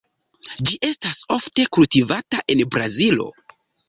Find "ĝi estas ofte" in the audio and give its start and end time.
0.69-1.65